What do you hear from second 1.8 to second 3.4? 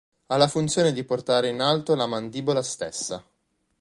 la mandibola stessa.